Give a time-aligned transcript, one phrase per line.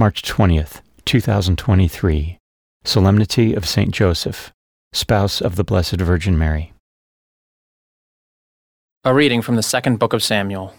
[0.00, 2.38] March 20th, 2023,
[2.84, 4.52] Solemnity of Saint Joseph,
[4.92, 6.72] spouse of the Blessed Virgin Mary.
[9.02, 10.72] A reading from the second book of Samuel.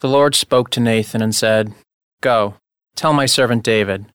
[0.00, 1.74] The Lord spoke to Nathan and said,
[2.22, 2.54] Go,
[2.96, 4.06] tell my servant David,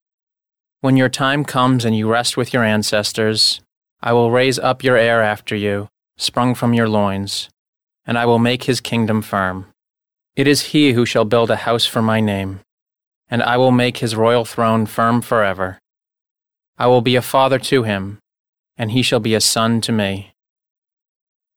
[0.82, 3.62] when your time comes and you rest with your ancestors,
[4.02, 7.52] I will raise up your heir after you, sprung from your loins,
[8.08, 9.68] and I will make his kingdom firm.
[10.36, 12.62] It is he who shall build a house for my name
[13.30, 15.80] and I will make his royal throne firm forever.
[16.78, 18.20] I will be a father to him,
[18.78, 20.34] and he shall be a son to me.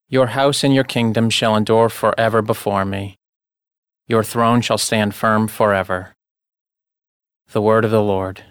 [0.09, 3.16] Your house and your kingdom shall endure forever before me.
[4.06, 6.15] Your throne shall stand firm forever.
[7.52, 8.45] The word of the Lord.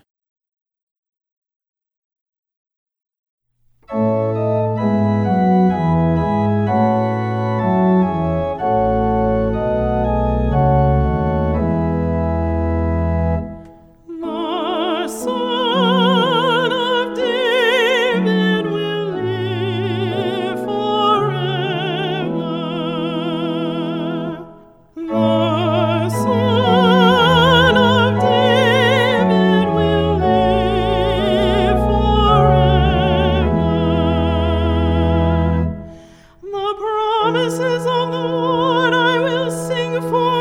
[37.88, 40.37] the Lord I will sing for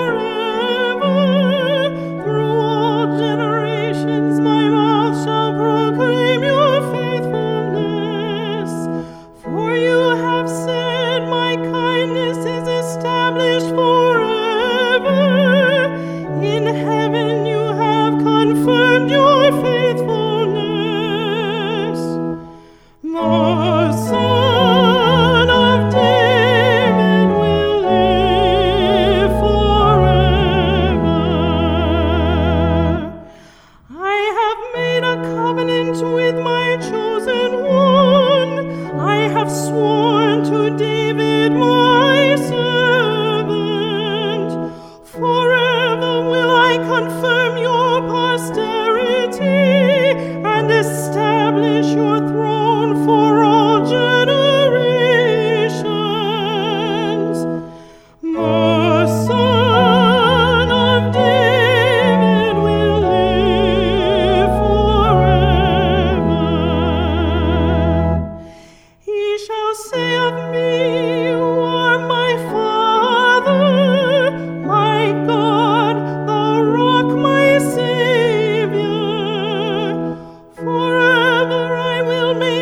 [40.49, 41.76] to David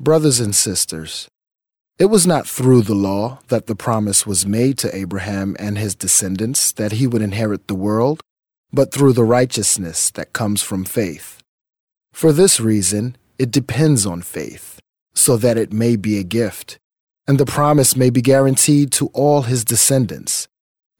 [0.00, 1.28] Brothers and sisters,
[1.98, 5.94] it was not through the law that the promise was made to Abraham and his
[5.94, 8.20] descendants that he would inherit the world,
[8.72, 11.42] but through the righteousness that comes from faith.
[12.12, 14.78] For this reason, it depends on faith,
[15.14, 16.78] so that it may be a gift,
[17.26, 20.46] and the promise may be guaranteed to all his descendants,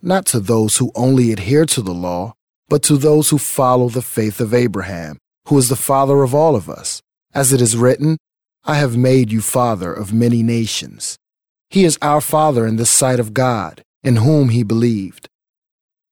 [0.03, 2.34] not to those who only adhere to the law
[2.69, 6.54] but to those who follow the faith of Abraham, who is the father of all
[6.54, 7.00] of us.
[7.34, 8.19] As it is written,
[8.68, 11.16] I have made you father of many nations.
[11.70, 15.26] He is our father in the sight of God, in whom he believed,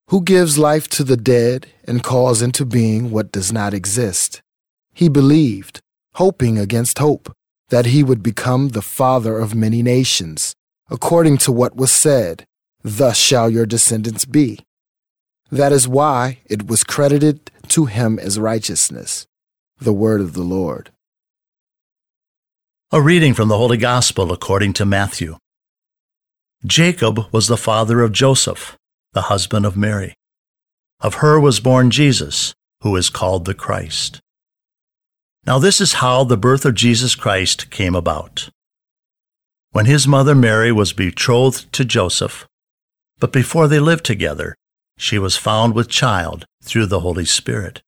[0.08, 4.40] who gives life to the dead and calls into being what does not exist.
[4.94, 5.80] He believed,
[6.14, 7.30] hoping against hope,
[7.68, 10.54] that he would become the father of many nations,
[10.88, 12.46] according to what was said,
[12.82, 14.60] Thus shall your descendants be.
[15.50, 19.26] That is why it was credited to him as righteousness.
[19.78, 20.90] The word of the Lord.
[22.92, 25.38] A reading from the Holy Gospel according to Matthew.
[26.64, 28.76] Jacob was the father of Joseph,
[29.12, 30.14] the husband of Mary.
[31.00, 34.20] Of her was born Jesus, who is called the Christ.
[35.44, 38.50] Now, this is how the birth of Jesus Christ came about.
[39.72, 42.46] When his mother Mary was betrothed to Joseph,
[43.18, 44.54] but before they lived together,
[44.96, 47.82] she was found with child through the Holy Spirit.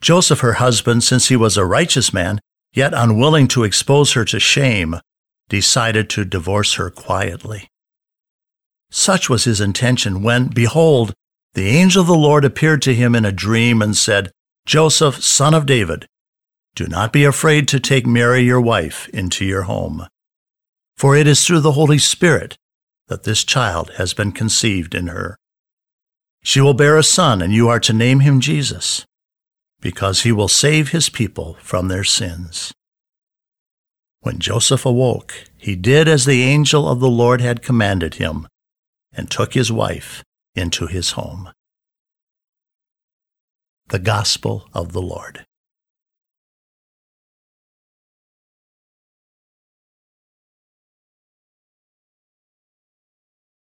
[0.00, 2.38] Joseph, her husband, since he was a righteous man,
[2.72, 5.00] yet unwilling to expose her to shame,
[5.48, 7.68] decided to divorce her quietly.
[8.90, 11.14] Such was his intention when, behold,
[11.54, 14.30] the angel of the Lord appeared to him in a dream and said,
[14.66, 16.06] Joseph, son of David,
[16.74, 20.06] do not be afraid to take Mary, your wife, into your home.
[20.96, 22.56] For it is through the Holy Spirit
[23.08, 25.36] that this child has been conceived in her.
[26.42, 29.04] She will bear a son, and you are to name him Jesus,
[29.86, 32.74] because he will save his people from their sins.
[34.22, 38.48] When Joseph awoke, he did as the angel of the Lord had commanded him,
[39.12, 40.24] and took his wife
[40.56, 41.52] into his home.
[43.86, 45.44] The Gospel of the Lord.